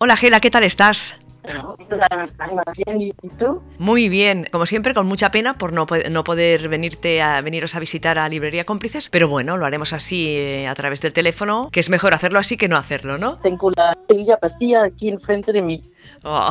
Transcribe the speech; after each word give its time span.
Hola 0.00 0.16
Gela, 0.16 0.38
¿qué 0.38 0.48
tal 0.48 0.62
estás? 0.62 1.18
¿y 2.86 3.12
tú? 3.36 3.60
Muy 3.78 4.08
bien, 4.08 4.46
como 4.52 4.64
siempre, 4.64 4.94
con 4.94 5.06
mucha 5.06 5.32
pena 5.32 5.58
por 5.58 5.72
no, 5.72 5.86
no 6.08 6.22
poder 6.22 6.68
venirte 6.68 7.20
a 7.20 7.40
veniros 7.40 7.74
a 7.74 7.80
visitar 7.80 8.16
a 8.16 8.28
Librería 8.28 8.64
Cómplices, 8.64 9.08
pero 9.10 9.26
bueno, 9.26 9.56
lo 9.56 9.66
haremos 9.66 9.92
así 9.92 10.36
eh, 10.36 10.68
a 10.68 10.74
través 10.76 11.00
del 11.00 11.12
teléfono, 11.12 11.68
que 11.72 11.80
es 11.80 11.90
mejor 11.90 12.14
hacerlo 12.14 12.38
así 12.38 12.56
que 12.56 12.68
no 12.68 12.76
hacerlo, 12.76 13.18
¿no? 13.18 13.38
Tengo 13.38 13.72
la 13.72 13.98
vacía 14.40 14.84
aquí 14.84 15.08
enfrente 15.08 15.52
de 15.52 15.62
mí. 15.62 15.82
Oh. 16.24 16.50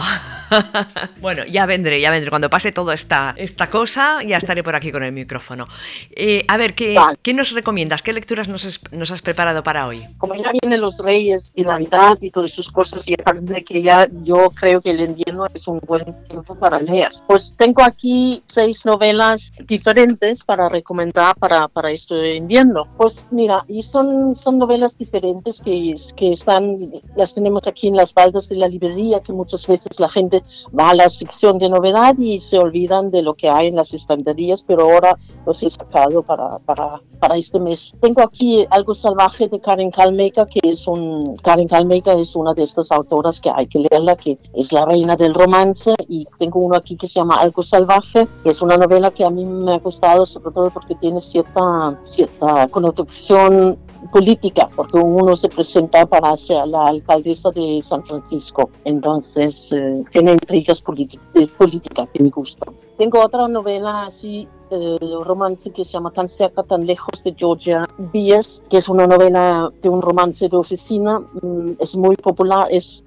bueno, 1.22 1.44
ya 1.46 1.66
vendré, 1.66 2.00
ya 2.00 2.12
vendré. 2.12 2.30
Cuando 2.30 2.50
pase 2.50 2.72
toda 2.72 2.94
esta, 2.94 3.34
esta 3.38 3.70
cosa, 3.70 4.24
ya 4.24 4.38
estaré 4.38 4.64
por 4.64 4.76
aquí 4.76 4.92
con 4.92 5.04
el 5.04 5.12
micrófono. 5.12 5.68
Eh, 6.12 6.46
a 6.48 6.58
ver, 6.58 6.74
¿qué, 6.74 6.98
¿qué, 7.22 7.34
nos 7.34 7.52
recomiendas? 7.52 8.02
¿Qué 8.02 8.14
lecturas 8.14 8.48
nos, 8.48 8.82
nos, 8.92 9.12
has 9.12 9.22
preparado 9.22 9.64
para 9.64 9.88
hoy? 9.88 10.06
Como 10.18 10.36
ya 10.36 10.52
vienen 10.52 10.82
los 10.82 10.98
Reyes 11.00 11.52
y 11.56 11.64
Navidad 11.64 12.18
y 12.22 12.32
todas 12.32 12.52
sus 12.52 12.72
cosas, 12.72 13.08
y 13.08 13.14
aparte 13.14 13.42
de 13.42 13.64
que 13.64 13.82
ya 13.82 14.08
yo 14.24 14.50
creo 14.52 14.82
que 14.82 14.92
el 14.92 15.02
invierno 15.02 15.46
es 15.54 15.68
un 15.68 15.80
buen 15.86 16.06
tiempo 16.28 16.56
para 16.56 16.80
leer, 16.80 17.12
pues 17.28 17.54
tengo 17.58 17.84
aquí 17.84 18.44
seis 18.48 18.86
novelas 18.86 19.52
diferentes 19.66 20.44
para 20.44 20.70
recomendar 20.70 21.36
para, 21.36 21.68
para 21.68 21.92
este 21.92 22.36
invierno. 22.36 22.88
Pues 22.98 23.26
mira, 23.32 23.64
y 23.68 23.84
son, 23.84 24.36
son 24.36 24.58
novelas 24.58 24.98
diferentes 24.98 25.62
que, 25.62 25.96
que 26.16 26.32
están, 26.32 26.76
las 27.16 27.34
tenemos 27.34 27.68
aquí 27.68 27.88
en 27.88 27.96
las 27.96 28.14
baldas 28.14 28.50
de 28.50 28.56
la 28.56 28.68
librería, 28.68 29.20
que 29.20 29.34
muchas 29.48 29.66
veces 29.66 30.00
la 30.00 30.10
gente 30.10 30.44
va 30.78 30.90
a 30.90 30.94
la 30.94 31.10
sección 31.10 31.58
de 31.58 31.70
novedad 31.70 32.18
y 32.18 32.40
se 32.42 32.58
olvidan 32.60 33.12
de 33.12 33.22
lo 33.22 33.36
que 33.36 33.50
hay 33.50 33.68
en 33.68 33.76
las 33.78 33.94
estanterías, 33.94 34.64
pero 34.68 34.92
ahora 34.92 35.16
los 35.46 35.64
he 35.64 35.70
sacado 35.70 36.22
para, 36.22 36.60
para, 36.60 37.02
para 37.20 37.38
este 37.38 37.58
mes. 37.58 37.94
Tengo 38.02 38.22
aquí 38.22 38.66
Algo 38.70 38.94
Salvaje 38.94 39.48
de 39.48 39.62
Karen 39.62 39.90
Kalmeika, 39.90 40.46
que 40.48 40.60
es 40.64 40.86
un, 40.86 41.38
Karen 41.38 41.68
Kalmeika 41.70 42.14
es 42.14 42.36
una 42.36 42.54
de 42.54 42.64
estas 42.64 42.92
autoras 42.92 43.40
que 43.40 43.50
hay 43.50 43.68
que 43.68 43.80
leerla, 43.80 44.18
que 44.18 44.38
es 44.54 44.74
la 44.74 44.84
reina 44.84 45.16
del 45.16 45.34
romance, 45.34 45.94
y 46.10 46.28
tengo 46.38 46.60
uno 46.60 46.76
aquí 46.76 46.98
que 46.98 47.08
se 47.08 47.20
llama 47.20 47.36
Algo 47.36 47.62
Salvaje, 47.62 48.28
que 48.44 48.50
es 48.50 48.62
una 48.62 48.76
novela 48.76 49.12
que 49.12 49.24
a 49.24 49.30
mí 49.30 49.46
me 49.46 49.76
ha 49.76 49.80
gustado, 49.80 50.26
sobre 50.26 50.52
todo 50.52 50.72
porque 50.72 50.96
tiene 50.96 51.22
cierta, 51.22 51.98
cierta 52.04 52.68
connotación 52.68 53.78
política, 54.12 54.68
porque 54.76 54.98
uno 54.98 55.36
se 55.36 55.50
presenta 55.50 56.06
para 56.06 56.36
ser 56.38 56.68
la 56.68 56.88
alcaldesa 56.88 57.50
de 57.52 57.82
San 57.82 58.04
Francisco, 58.06 58.70
entonces 58.86 59.72
eh, 59.72 60.04
tiene 60.10 60.34
intrigas 60.34 60.82
políticas 60.82 62.10
que 62.14 62.24
me 62.24 62.30
gustan. 62.30 62.74
Tengo 62.98 63.20
otra 63.24 63.48
novela 63.48 64.04
así, 64.04 64.48
eh, 64.72 64.98
romance 65.24 65.72
que 65.72 65.86
se 65.86 65.94
llama 65.94 66.12
Tan 66.12 66.30
cerca, 66.30 66.64
tan 66.64 66.86
lejos 66.86 67.24
de 67.24 67.34
Georgia 67.38 67.88
Beers, 67.98 68.64
que 68.70 68.78
es 68.78 68.90
una 68.90 69.08
novela 69.08 69.72
de 69.82 69.90
un 69.90 70.02
romance 70.02 70.50
de 70.50 70.58
oficina, 70.58 71.20
mm, 71.20 71.74
es 71.80 71.96
muy 71.96 72.16
popular, 72.16 72.68
es 72.72 73.04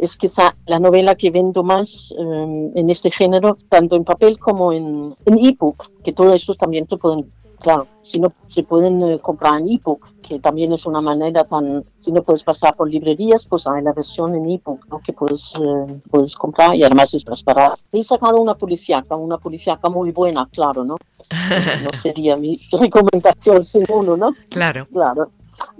es 0.00 0.16
quizá 0.16 0.56
la 0.66 0.80
novela 0.80 1.14
que 1.14 1.30
vendo 1.30 1.62
más 1.62 2.12
eh, 2.18 2.70
en 2.74 2.88
este 2.88 3.10
género, 3.10 3.58
tanto 3.68 3.96
en 3.96 4.04
papel 4.04 4.38
como 4.38 4.72
en, 4.72 5.14
en 5.26 5.38
ebook, 5.38 5.90
que 6.02 6.12
todo 6.12 6.32
eso 6.32 6.54
también 6.54 6.88
se 6.88 6.96
pueden 6.96 7.28
claro, 7.60 7.86
si 8.02 8.18
no 8.18 8.32
se 8.46 8.62
pueden 8.62 9.02
eh, 9.02 9.18
comprar 9.20 9.60
en 9.60 9.68
ebook, 9.68 10.06
que 10.20 10.40
también 10.40 10.72
es 10.72 10.86
una 10.86 11.00
manera 11.00 11.44
tan, 11.44 11.84
si 11.98 12.10
no 12.10 12.22
puedes 12.22 12.42
pasar 12.42 12.74
por 12.74 12.90
librerías, 12.90 13.46
pues 13.46 13.66
hay 13.66 13.82
la 13.82 13.92
versión 13.92 14.34
en 14.34 14.50
ebook, 14.50 14.86
¿no? 14.88 15.00
que 15.00 15.12
puedes, 15.12 15.52
eh, 15.56 16.00
puedes 16.10 16.34
comprar 16.34 16.74
y 16.74 16.82
además 16.82 17.14
es 17.14 17.24
transparente. 17.24 17.80
He 17.92 18.02
sacado 18.02 18.40
una 18.40 18.54
policíaca, 18.54 19.14
una 19.14 19.38
policíaca 19.38 19.88
muy 19.88 20.10
buena, 20.10 20.48
claro, 20.50 20.84
¿no? 20.84 20.96
no 21.84 21.92
sería 21.92 22.36
mi 22.36 22.60
recomendación 22.72 23.62
sin 23.64 23.84
uno, 23.92 24.16
¿no? 24.16 24.34
Claro. 24.48 24.86
Claro. 24.92 25.30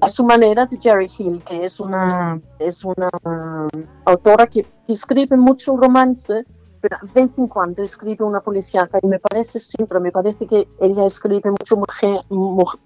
A 0.00 0.08
su 0.08 0.24
manera 0.24 0.66
de 0.66 0.78
Jerry 0.80 1.10
Hill, 1.18 1.42
que 1.42 1.64
es 1.64 1.80
una, 1.80 2.40
es 2.58 2.84
una 2.84 3.08
autora 4.04 4.46
que 4.46 4.66
escribe 4.86 5.36
mucho 5.36 5.76
romance, 5.76 6.44
pero 6.80 6.96
de 7.02 7.20
vez 7.20 7.38
en 7.38 7.46
cuando 7.46 7.82
escribe 7.82 8.24
una 8.24 8.40
policíaca 8.40 8.98
y 9.02 9.06
me 9.06 9.18
parece 9.18 9.60
siempre, 9.60 10.00
me 10.00 10.10
parece 10.10 10.46
que 10.46 10.66
ella 10.80 11.04
escribe 11.06 11.50
mucho 11.50 11.82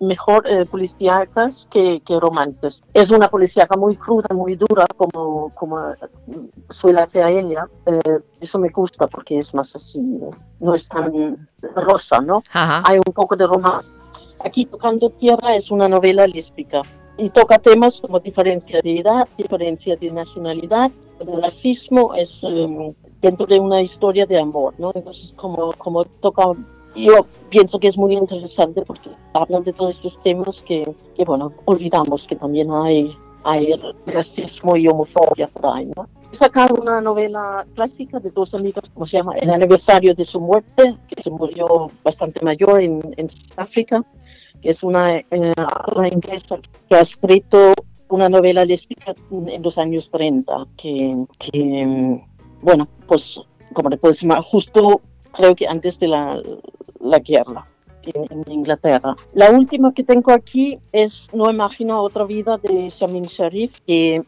mejor 0.00 0.46
eh, 0.46 0.66
policíacas 0.66 1.68
que, 1.70 2.00
que, 2.04 2.18
romances. 2.18 2.82
Es 2.92 3.10
una 3.10 3.28
policíaca 3.28 3.76
muy 3.76 3.96
cruda, 3.96 4.28
muy 4.34 4.56
dura, 4.56 4.86
como, 4.96 5.50
como 5.54 5.94
suele 6.68 7.00
hacer 7.00 7.26
ella. 7.26 7.68
Eh, 7.86 8.20
eso 8.40 8.58
me 8.58 8.68
gusta 8.68 9.06
porque 9.06 9.38
es 9.38 9.54
más 9.54 9.74
así, 9.76 10.20
no 10.60 10.74
es 10.74 10.88
tan 10.88 11.48
rosa, 11.74 12.20
¿no? 12.20 12.42
Hay 12.52 12.98
un 12.98 13.12
poco 13.12 13.36
de 13.36 13.46
romance. 13.46 13.88
Aquí 14.44 14.66
Tocando 14.66 15.10
Tierra 15.10 15.54
es 15.54 15.70
una 15.70 15.88
novela 15.88 16.26
lésbica 16.26 16.82
y 17.16 17.30
toca 17.30 17.58
temas 17.58 18.00
como 18.00 18.18
diferencia 18.20 18.80
de 18.82 18.98
edad, 18.98 19.28
diferencia 19.38 19.96
de 19.96 20.10
nacionalidad, 20.10 20.90
el 21.20 21.42
racismo, 21.42 22.14
es 22.14 22.42
em, 22.42 22.92
dentro 23.24 23.46
de 23.46 23.58
una 23.58 23.80
historia 23.80 24.26
de 24.26 24.38
amor, 24.38 24.74
¿no? 24.76 24.92
Entonces, 24.94 25.32
como, 25.34 25.72
como 25.78 26.04
toca, 26.04 26.42
yo 26.94 27.26
pienso 27.48 27.80
que 27.80 27.88
es 27.88 27.96
muy 27.96 28.14
interesante 28.14 28.82
porque 28.82 29.08
hablan 29.32 29.64
de 29.64 29.72
todos 29.72 29.96
estos 29.96 30.22
temas 30.22 30.60
que, 30.60 30.94
que 31.16 31.24
bueno, 31.24 31.50
olvidamos 31.64 32.26
que 32.26 32.36
también 32.36 32.70
hay, 32.70 33.16
hay 33.42 33.80
racismo 34.06 34.76
y 34.76 34.86
homofobia 34.88 35.48
por 35.48 35.74
ahí, 35.74 35.90
¿no? 35.96 36.06
He 36.30 36.36
sacado 36.36 36.74
una 36.74 37.00
novela 37.00 37.66
clásica 37.74 38.20
de 38.20 38.30
dos 38.30 38.54
amigas, 38.54 38.90
como 38.92 39.06
se 39.06 39.16
llama, 39.16 39.36
El 39.36 39.50
aniversario 39.50 40.14
de 40.14 40.24
su 40.26 40.38
muerte, 40.38 40.98
que 41.08 41.22
se 41.22 41.30
murió 41.30 41.90
bastante 42.02 42.44
mayor 42.44 42.82
en, 42.82 43.00
en 43.16 43.28
África, 43.56 44.04
que 44.60 44.68
es 44.68 44.82
una, 44.82 45.16
eh, 45.16 45.54
una 45.96 46.08
inglesa 46.08 46.58
que 46.88 46.94
ha 46.94 47.00
escrito 47.00 47.72
una 48.08 48.28
novela 48.28 48.66
lésbica 48.66 49.14
en 49.30 49.62
los 49.62 49.78
años 49.78 50.10
30, 50.10 50.66
que, 50.76 51.24
que 51.38 52.20
bueno, 52.64 52.88
pues 53.06 53.42
como 53.74 53.90
te 53.90 53.98
puedes 53.98 54.20
decir, 54.20 54.32
justo 54.42 55.02
creo 55.32 55.54
que 55.54 55.68
antes 55.68 55.98
de 55.98 56.08
la, 56.08 56.40
la 57.00 57.18
guerra 57.18 57.66
en, 58.02 58.50
Inglaterra. 58.50 59.14
La 59.34 59.50
última 59.50 59.92
que 59.92 60.02
tengo 60.02 60.32
aquí 60.32 60.78
es 60.92 61.28
No 61.34 61.50
imagino 61.50 62.00
otra 62.00 62.24
vida 62.24 62.58
de 62.58 62.88
Shamin 62.88 63.24
Sharif, 63.24 63.80
que 63.86 64.22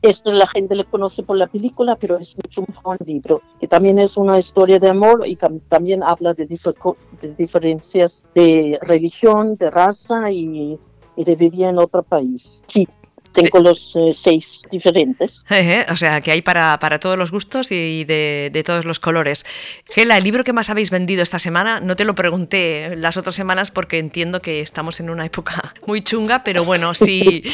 esto 0.00 0.30
la 0.30 0.46
gente 0.46 0.74
le 0.76 0.84
conoce 0.84 1.22
por 1.22 1.36
la 1.36 1.46
película, 1.46 1.96
pero 1.96 2.16
es 2.18 2.36
mucho 2.36 2.64
mejor 2.66 2.98
un 3.00 3.06
libro, 3.06 3.42
que 3.60 3.68
también 3.68 3.98
es 3.98 4.16
una 4.16 4.38
historia 4.38 4.78
de 4.78 4.88
amor 4.88 5.24
y 5.26 5.36
también 5.36 6.02
habla 6.02 6.34
de, 6.34 6.46
de 6.46 7.34
diferencias 7.34 8.24
de 8.34 8.78
religión, 8.82 9.56
de 9.56 9.70
raza 9.70 10.30
y, 10.30 10.78
y 11.16 11.24
de 11.24 11.36
vivir 11.36 11.64
en 11.64 11.78
otro 11.78 12.02
país. 12.02 12.62
Sí, 12.66 12.88
tengo 13.32 13.60
los 13.60 13.96
eh, 13.96 14.12
seis 14.12 14.62
diferentes. 14.70 15.44
o 15.90 15.96
sea, 15.96 16.20
que 16.20 16.32
hay 16.32 16.42
para, 16.42 16.78
para 16.78 16.98
todos 16.98 17.18
los 17.18 17.30
gustos 17.30 17.72
y 17.72 18.04
de, 18.04 18.50
de, 18.52 18.62
todos 18.62 18.84
los 18.84 19.00
colores. 19.00 19.44
Gela, 19.86 20.16
el 20.16 20.24
libro 20.24 20.44
que 20.44 20.52
más 20.52 20.70
habéis 20.70 20.90
vendido 20.90 21.22
esta 21.22 21.38
semana, 21.38 21.80
no 21.80 21.96
te 21.96 22.04
lo 22.04 22.14
pregunté 22.14 22.96
las 22.96 23.16
otras 23.16 23.34
semanas 23.34 23.70
porque 23.70 23.98
entiendo 23.98 24.40
que 24.40 24.60
estamos 24.60 25.00
en 25.00 25.10
una 25.10 25.26
época 25.26 25.74
muy 25.86 26.02
chunga, 26.02 26.44
pero 26.44 26.64
bueno, 26.64 26.94
sí, 26.94 27.44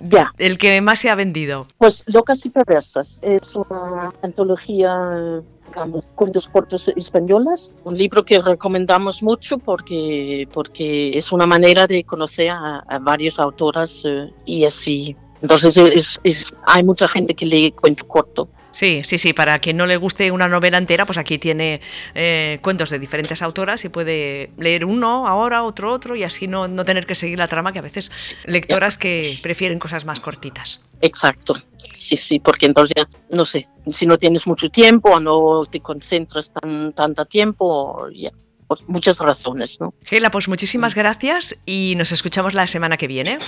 ya. 0.00 0.32
el 0.38 0.58
que 0.58 0.80
más 0.80 0.98
se 0.98 1.10
ha 1.10 1.14
vendido. 1.14 1.66
Pues 1.78 2.04
Locas 2.06 2.44
y 2.46 2.50
Perversas 2.50 3.20
es 3.22 3.54
una 3.54 4.12
antología 4.22 5.42
digamos, 5.68 6.06
cuentos 6.14 6.48
cortos 6.48 6.88
españolas, 6.88 7.72
un 7.84 7.96
libro 7.98 8.24
que 8.24 8.40
recomendamos 8.40 9.22
mucho 9.22 9.58
porque, 9.58 10.48
porque 10.52 11.16
es 11.16 11.32
una 11.32 11.46
manera 11.46 11.86
de 11.86 12.04
conocer 12.04 12.50
a, 12.50 12.78
a 12.78 12.98
varias 12.98 13.38
autoras 13.38 14.02
eh, 14.04 14.32
y 14.44 14.64
así 14.64 15.16
entonces 15.42 15.76
es, 15.76 16.52
hay 16.66 16.82
mucha 16.84 17.08
gente 17.08 17.34
que 17.34 17.46
lee 17.46 17.72
cuento 17.72 18.06
corto. 18.06 18.48
Sí, 18.72 19.00
sí, 19.04 19.16
sí, 19.16 19.32
para 19.32 19.58
quien 19.58 19.78
no 19.78 19.86
le 19.86 19.96
guste 19.96 20.30
una 20.30 20.48
novela 20.48 20.76
entera, 20.76 21.06
pues 21.06 21.16
aquí 21.16 21.38
tiene 21.38 21.80
eh, 22.14 22.58
cuentos 22.60 22.90
de 22.90 22.98
diferentes 22.98 23.40
autoras 23.40 23.82
y 23.86 23.88
puede 23.88 24.50
leer 24.58 24.84
uno 24.84 25.26
ahora, 25.26 25.62
otro, 25.62 25.94
otro, 25.94 26.14
y 26.14 26.24
así 26.24 26.46
no, 26.46 26.68
no 26.68 26.84
tener 26.84 27.06
que 27.06 27.14
seguir 27.14 27.38
la 27.38 27.48
trama, 27.48 27.72
que 27.72 27.78
a 27.78 27.82
veces 27.82 28.10
lectoras 28.44 28.98
que 28.98 29.38
prefieren 29.42 29.78
cosas 29.78 30.04
más 30.04 30.20
cortitas. 30.20 30.80
Exacto, 31.00 31.54
sí, 31.96 32.18
sí, 32.18 32.38
porque 32.38 32.66
entonces 32.66 32.94
ya, 32.94 33.08
no 33.30 33.46
sé, 33.46 33.66
si 33.90 34.06
no 34.06 34.18
tienes 34.18 34.46
mucho 34.46 34.68
tiempo 34.68 35.08
o 35.08 35.20
no 35.20 35.64
te 35.64 35.80
concentras 35.80 36.50
tan, 36.50 36.92
tanto 36.92 37.24
tiempo, 37.24 38.10
ya, 38.14 38.30
pues 38.66 38.82
muchas 38.86 39.18
razones, 39.18 39.78
¿no? 39.80 39.94
Gela, 40.04 40.30
pues 40.30 40.48
muchísimas 40.48 40.94
gracias 40.94 41.58
y 41.66 41.94
nos 41.96 42.12
escuchamos 42.12 42.54
la 42.54 42.66
semana 42.66 42.96
que 42.96 43.06
viene. 43.06 43.38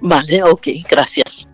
Vale, 0.00 0.42
ok, 0.42 0.68
gracias. 0.88 1.46